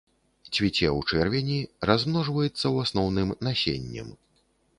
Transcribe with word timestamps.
Цвіце 0.53 0.87
ў 0.97 1.11
чэрвені, 1.11 1.57
размножваецца 1.89 2.53
ў 2.53 2.75
асноўным 2.87 3.29
насеннем. 3.51 4.11